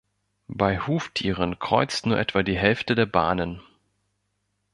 Bei 0.47 0.79
Huftieren 0.79 1.59
kreuzt 1.59 2.07
nur 2.07 2.17
etwa 2.17 2.41
die 2.41 2.57
Hälfte 2.57 2.95
der 2.95 3.05
Bahnen. 3.05 3.61